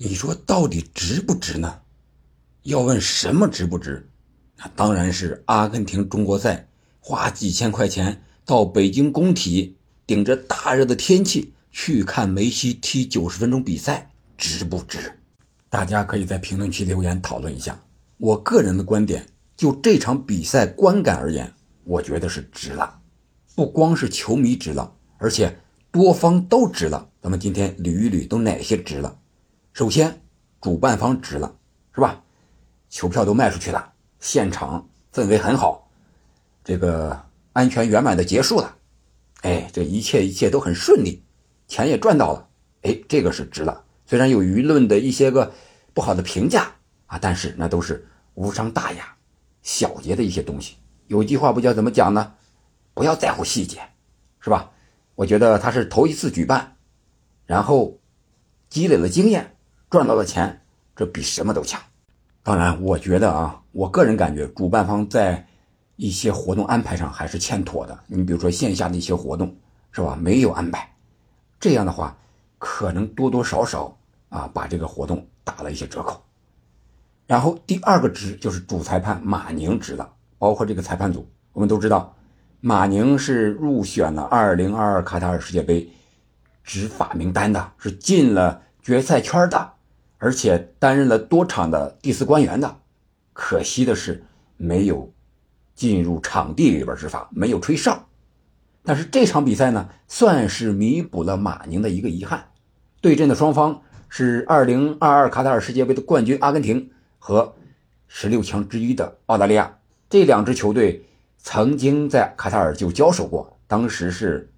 [0.00, 1.80] 你说到底值不值呢？
[2.62, 4.08] 要问什么值不值，
[4.56, 6.68] 那当然是阿根廷中国赛，
[7.00, 9.76] 花几千块钱到北京工体，
[10.06, 15.18] 顶着大热的天气去看梅西踢九十分钟比赛，值不值？
[15.68, 17.82] 大家可以在评论区留言讨论一下。
[18.18, 19.26] 我个人的观点，
[19.56, 21.52] 就这场比赛观感而言，
[21.82, 23.00] 我觉得是值了，
[23.56, 25.58] 不光是球迷值了，而且
[25.90, 27.10] 多方都值了。
[27.20, 29.18] 咱们今天捋一捋，都哪些值了？
[29.78, 30.20] 首先，
[30.60, 31.54] 主办方值了，
[31.94, 32.20] 是吧？
[32.90, 35.88] 球票都卖出去了，现场氛围很好，
[36.64, 38.76] 这个安全圆满的结束了，
[39.42, 41.22] 哎，这一切一切都很顺利，
[41.68, 42.48] 钱也赚到了，
[42.82, 43.84] 哎，这个是值了。
[44.04, 45.52] 虽然有舆论的一些个
[45.94, 46.72] 不好的评价
[47.06, 49.16] 啊，但是那都是无伤大雅、
[49.62, 50.74] 小节的一些东西。
[51.06, 52.34] 有句话不叫怎么讲呢？
[52.94, 53.80] 不要在乎细节，
[54.40, 54.72] 是吧？
[55.14, 56.76] 我觉得他是头一次举办，
[57.46, 58.00] 然后
[58.68, 59.54] 积累了经验。
[59.90, 60.60] 赚到的钱，
[60.94, 61.80] 这比什么都强。
[62.42, 65.46] 当然，我觉得啊，我个人感觉，主办方在
[65.96, 67.98] 一些活动安排上还是欠妥的。
[68.06, 69.56] 你比如说线下的一些活动，
[69.90, 70.14] 是吧？
[70.14, 70.94] 没有安排，
[71.58, 72.16] 这样的话，
[72.58, 73.96] 可能多多少少
[74.28, 76.22] 啊，把这个活动打了一些折扣。
[77.26, 82.14] 然后第二个值就是主裁判马宁值了，包括这个裁判组，我们都知道，
[82.60, 85.90] 马宁是入选了2022卡塔尔世界杯
[86.62, 89.72] 执法名单的，是进了决赛圈的。
[90.18, 92.76] 而且担任了多场的第四官员的，
[93.32, 94.24] 可惜的是
[94.56, 95.12] 没有
[95.76, 98.08] 进入场地里边执法，没有吹哨。
[98.82, 102.48] 但是这场比赛呢，算是弥补了马宁的一个遗憾。
[103.00, 107.54] 对阵的双方是2022卡塔尔世界杯的冠军阿根廷和
[108.08, 109.78] 十六强之一的澳大利亚。
[110.10, 111.04] 这两支球队
[111.36, 114.50] 曾经在卡塔尔就交手过，当时是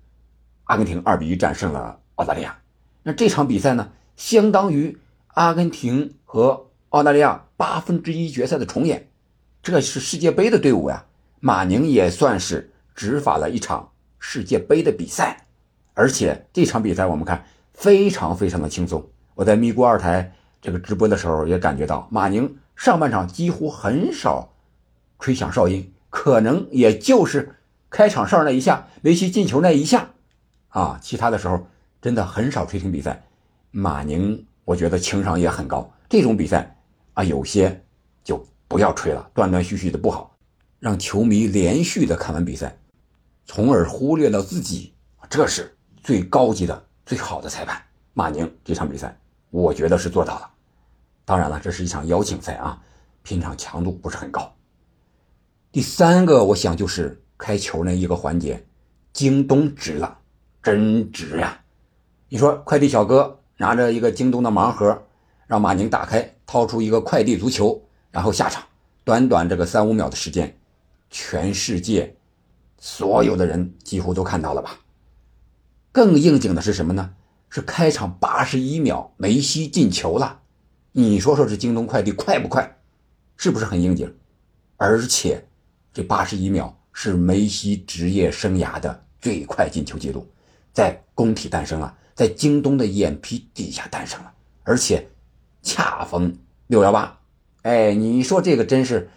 [0.64, 2.58] 阿根廷2比1战胜了澳大利亚。
[3.02, 4.96] 那这场比赛呢，相当于。
[5.34, 9.08] 阿根廷和澳大利亚八分之一决赛的重演，
[9.62, 11.04] 这是世界杯的队伍呀。
[11.38, 15.46] 马宁也算是执法了一场世界杯的比赛，
[15.94, 19.08] 而且这场比赛我们看非常非常的轻松。
[19.36, 24.52] 我在咪咕二台这个直播的时候也感觉到，马宁上半场几乎很少
[25.20, 27.54] 吹响哨音，可能也就是
[27.88, 30.10] 开场哨那一下，梅西进球那一下
[30.70, 31.68] 啊，其他的时候
[32.02, 33.22] 真的很少吹停比赛。
[33.70, 34.44] 马宁。
[34.70, 36.76] 我觉得情商也很高，这种比赛
[37.14, 37.84] 啊，有些
[38.22, 40.32] 就不要吹了，断断续续的不好，
[40.78, 42.78] 让球迷连续的看完比赛，
[43.46, 44.94] 从而忽略了自己，
[45.28, 47.82] 这是最高级的、最好的裁判
[48.14, 48.48] 马宁。
[48.62, 49.18] 这场比赛，
[49.50, 50.48] 我觉得是做到了。
[51.24, 52.80] 当然了，这是一场邀请赛啊，
[53.24, 54.54] 拼场强度不是很高。
[55.72, 58.64] 第三个，我想就是开球那一个环节，
[59.12, 60.16] 京东值了，
[60.62, 61.60] 真值呀！
[62.28, 63.36] 你说快递小哥。
[63.60, 65.02] 拿着一个京东的盲盒，
[65.46, 68.64] 让马宁打开，掏出一个快递足球，然后下场。
[69.04, 70.58] 短短这个三五秒的时间，
[71.10, 72.16] 全世界
[72.78, 74.80] 所有的人几乎都看到了吧？
[75.92, 77.10] 更应景的是什么呢？
[77.50, 80.40] 是开场八十一秒，梅西进球了。
[80.92, 82.78] 你说说这京东快递快不快？
[83.36, 84.16] 是不是很应景？
[84.78, 85.46] 而且
[85.92, 90.26] 这八十一秒是梅西职业生涯的最快进球记录，
[90.72, 91.96] 在工体诞生了。
[92.12, 94.30] 在京东的眼皮底下诞生了，
[94.64, 95.08] 而且
[95.62, 96.36] 恰逢
[96.66, 97.18] 六幺八，
[97.62, 99.08] 哎，你说这个真是，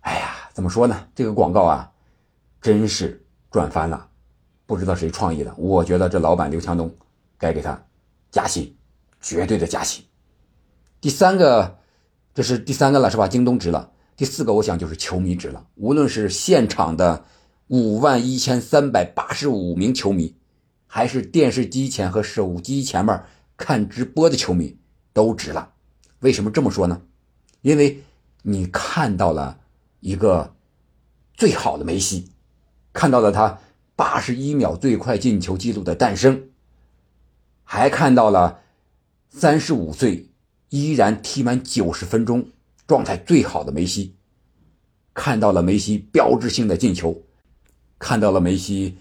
[0.00, 1.06] 哎呀，怎么说呢？
[1.14, 1.92] 这个广告啊，
[2.62, 4.08] 真是赚翻了，
[4.64, 5.52] 不知道谁创意的。
[5.58, 6.90] 我觉得这老板刘强东
[7.36, 7.78] 该给他
[8.30, 8.74] 加薪，
[9.20, 10.02] 绝对的加薪。
[11.02, 11.76] 第三个，
[12.32, 13.28] 这是第三个了，是吧？
[13.28, 13.92] 京东值了。
[14.16, 15.66] 第四个，我想就是球迷值了。
[15.74, 17.22] 无论是现场的
[17.66, 20.34] 五万一千三百八十五名球迷。
[20.96, 23.24] 还是电视机前和手机前面
[23.56, 24.78] 看直播的球迷
[25.12, 25.72] 都值了。
[26.20, 27.02] 为什么这么说呢？
[27.62, 28.04] 因为
[28.42, 29.58] 你看到了
[29.98, 30.54] 一个
[31.34, 32.28] 最好的梅西，
[32.92, 33.58] 看到了他
[33.96, 36.50] 八十一秒最快进球记录的诞生，
[37.64, 38.60] 还看到了
[39.28, 40.30] 三十五岁
[40.68, 42.50] 依然踢满九十分钟
[42.86, 44.14] 状态最好的梅西，
[45.12, 47.20] 看到了梅西标志性的进球，
[47.98, 48.98] 看到了梅西。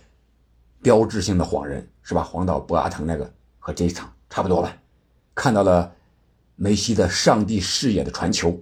[0.84, 2.22] 标志性的晃人是吧？
[2.22, 4.78] 晃倒博阿滕那个和这一场差不多吧。
[5.34, 5.96] 看到了
[6.56, 8.62] 梅西的上帝视野的传球，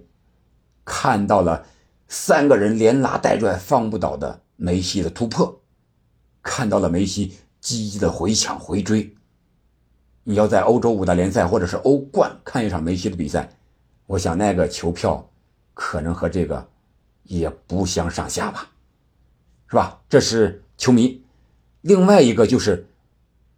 [0.84, 1.66] 看到了
[2.08, 5.60] 三个人连拉带拽放不倒的梅西的突破，
[6.40, 9.14] 看到了梅西积极的回抢回追。
[10.24, 13.50] 你要在欧洲五大联赛或者是欧冠看一场梅西的比赛，
[14.06, 15.28] 我想那个球票
[15.74, 16.66] 可能和这个
[17.24, 18.68] 也不相上下吧，
[19.66, 20.00] 是吧？
[20.08, 21.20] 这是球迷。
[21.82, 22.88] 另外一个就是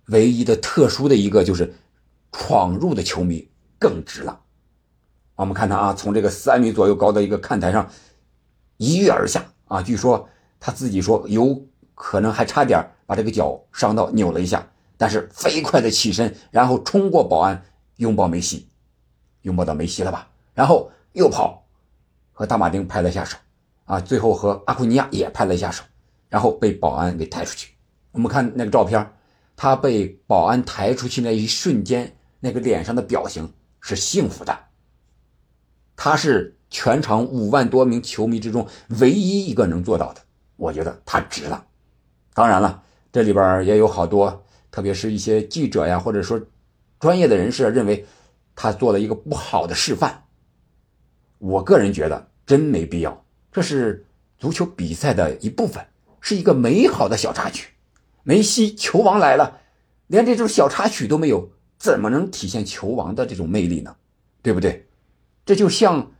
[0.06, 1.74] 唯一的特殊的一个就是
[2.32, 3.48] 闯入的球迷，
[3.78, 4.40] 更值了。
[5.36, 7.90] 我们看他啊，从这个三米左右高的一个看台上
[8.76, 10.28] 一跃而下啊，据说
[10.58, 14.66] 他自己说有可能还差点把这个脚伤到扭了一下，
[14.96, 17.62] 但是飞快的起身，然后冲过保安，
[17.96, 18.68] 拥抱梅西，
[19.42, 20.28] 拥抱到梅西了吧？
[20.54, 21.66] 然后又跑，
[22.32, 23.36] 和大马丁拍了下手，
[23.84, 25.84] 啊，最后和阿库尼亚也拍了一下手，
[26.30, 27.73] 然后被保安给抬出去。
[28.14, 29.12] 我们看那个照片，
[29.56, 34.56] 他被保安抬出去那一瞬间，那个脸上的表情是幸福的。
[35.96, 38.66] 他是全场五万多名球迷之中
[39.00, 40.20] 唯一一个能做到的，
[40.54, 41.66] 我觉得他值了。
[42.34, 46.40] 当然了，这里边也有好多，特别是一些记者呀，或者说
[47.00, 48.06] 专业的人士认为
[48.54, 50.24] 他做了一个不好的示范。
[51.38, 54.06] 我个人觉得真没必要，这是
[54.38, 55.84] 足球比赛的一部分，
[56.20, 57.73] 是一个美好的小插曲。
[58.24, 59.60] 梅西球王来了，
[60.06, 63.94] 连这种小插曲都没有，怎么能体现球王的这种魅力呢？
[64.42, 64.88] 对不对？
[65.44, 66.10] 这就像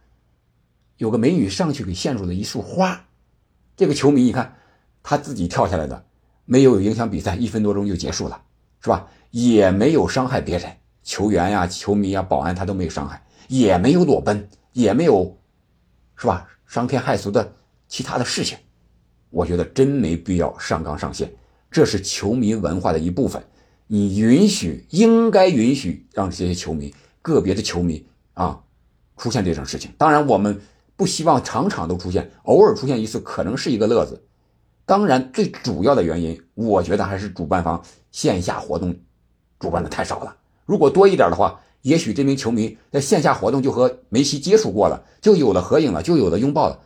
[0.99, 3.06] 有个美女上去给献出了一束花，
[3.75, 4.56] 这个球迷你看
[5.03, 6.05] 他自己跳下来的，
[6.45, 8.43] 没有影响比赛，一分多钟就结束了，
[8.81, 9.09] 是吧？
[9.31, 10.71] 也没有伤害别人，
[11.03, 15.39] 球员呀、球迷呀、保安他都没有伤害，也没有裸奔，也没有，
[16.17, 16.47] 是吧？
[16.67, 17.55] 伤天害俗的
[17.89, 18.59] 其他的事情，
[19.31, 21.33] 我觉得真没必要上纲上线，
[21.75, 23.43] 这是球迷文化的一部分，
[23.88, 28.62] 你允许应该允许让这些球迷个别的球迷啊。
[29.17, 30.61] 出现这种事情，当然我们
[30.94, 34.23] 不希望场场都出现，偶尔出现一次可能是一个乐子。
[34.87, 37.82] 当然，最主要的原因，我觉得还是主办方
[38.12, 38.94] 线下活动
[39.59, 40.37] 主办的太少了。
[40.67, 46.79] 如果多一点的话，也许这名球迷在线下活动就和梅西接触过了，就有了合影了，就有了拥抱了，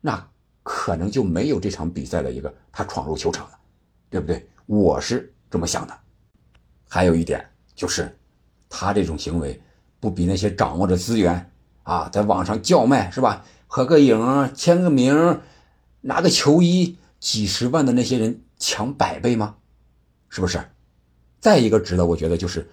[0.00, 0.28] 那
[0.64, 3.57] 可能就没有这场比赛的一个他闯入球场了，
[4.10, 4.48] 对不对？
[4.66, 5.94] 我是这么想的。
[6.88, 8.16] 还有一点就是，
[8.68, 9.60] 他这种行为。
[10.00, 11.50] 不比那些掌握着资源
[11.82, 13.44] 啊，在网上叫卖是吧？
[13.66, 15.40] 合个影、签个名、
[16.02, 19.56] 拿个球衣，几十万的那些人强百倍吗？
[20.28, 20.62] 是不是？
[21.40, 22.70] 再一个值得，我觉得就是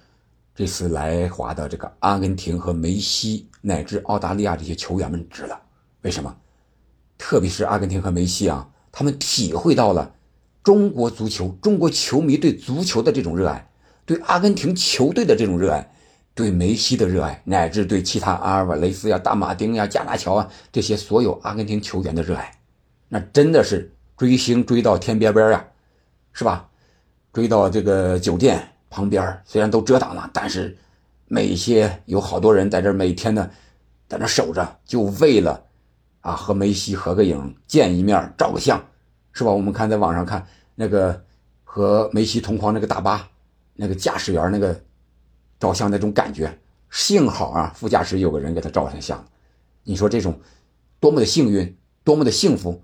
[0.53, 5.59] 这次来华的这个阿根廷和梅西乃至澳大利亚这些球员们值了。
[6.03, 6.37] 为什么？
[7.17, 10.13] 特别是阿根廷和梅西啊，他们体会到了
[10.65, 13.69] 中国足球、中国球迷对足球的这种热爱，
[14.05, 15.89] 对阿根廷球队的这种热爱。
[16.33, 22.51] 对梅西的热爱，乃至对其他阿尔瓦雷斯呀、大马丁呀、加纳乔啊这些所有阿根廷球员的热爱，
[23.07, 25.65] 那真的是追星追到天边边呀，
[26.33, 26.67] 是吧？
[27.31, 30.75] 追到这个酒店旁边，虽然都遮挡了，但是
[31.29, 33.49] 每些有好多人在这每天呢，
[34.09, 35.63] 在那守着，就为了
[36.19, 38.85] 啊和梅西合个影、见一面、照个相，
[39.35, 39.51] 是吧？
[39.51, 40.43] 我们看在网上看
[40.73, 41.23] 那个
[41.63, 43.29] 和梅西同框那个大巴，
[43.75, 44.75] 那个驾驶员那个。
[45.57, 46.59] 照相那种感觉，
[46.91, 49.25] 幸好啊，副驾驶有个人给他照上相。
[49.83, 50.37] 你说这种
[50.99, 52.83] 多么的幸运，多么的幸福。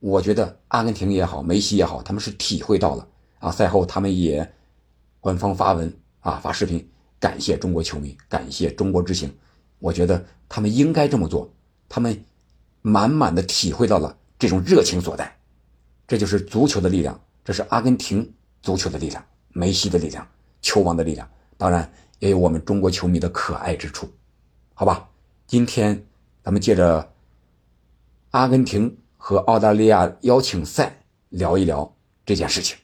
[0.00, 3.06] 我觉得阿根廷也好，梅西也好，他们是体会到了
[3.38, 3.52] 啊。
[3.52, 4.52] 赛后他们也
[5.20, 6.86] 官方发文啊，发视频
[7.20, 9.32] 感谢中国球迷，感谢中国之行。
[9.78, 11.48] 我觉得他们应该这么做，
[11.88, 12.24] 他们
[12.82, 15.34] 满满的体会到了这种热情所在。
[16.06, 18.30] 这就是足球的力量，这是阿根廷
[18.60, 20.28] 足球的力量，梅西的力量，
[20.60, 21.26] 球王的力量。
[21.56, 24.06] 当然也有我们中国球迷的可爱之处，
[24.74, 25.08] 好吧？
[25.46, 26.04] 今天
[26.42, 27.10] 咱们借着
[28.32, 30.94] 阿根廷和澳大利亚邀请赛
[31.30, 31.96] 聊一聊
[32.26, 32.76] 这件事情。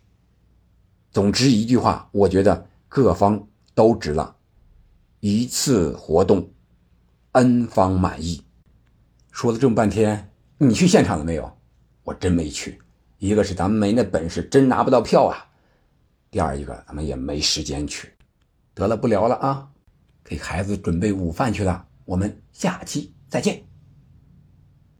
[1.10, 4.34] 总之一句话，我觉得各方都值了，
[5.20, 6.50] 一次活动
[7.32, 8.42] ，N 方满意。
[9.30, 10.29] 说了这么半天，
[10.62, 11.50] 你去现场了没有？
[12.02, 12.78] 我真没去。
[13.16, 15.48] 一个是咱们没那本事，真拿不到票啊；
[16.30, 18.12] 第二一个，咱们也没时间去。
[18.74, 19.70] 得了，不聊了啊，
[20.22, 21.86] 给孩子准备午饭去了。
[22.04, 23.69] 我们下期再见。